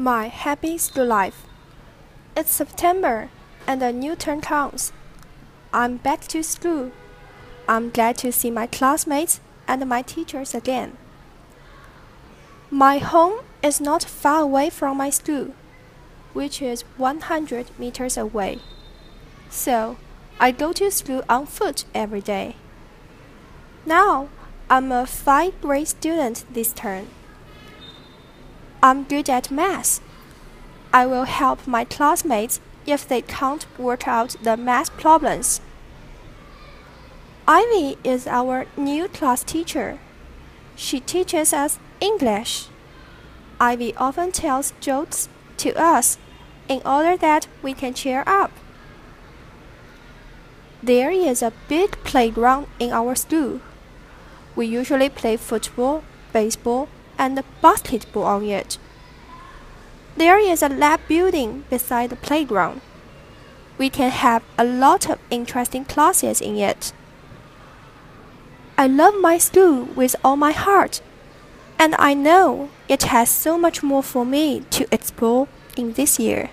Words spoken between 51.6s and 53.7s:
big playground in our school.